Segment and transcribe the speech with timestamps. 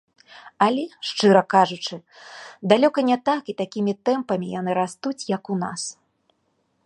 [0.67, 1.95] Але, шчыра кажучы,
[2.73, 5.81] далёка не так і такімі тэмпамі яны растуць, як у нас.